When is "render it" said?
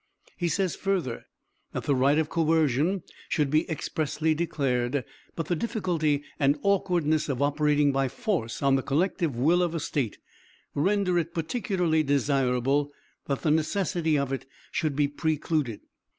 10.73-11.35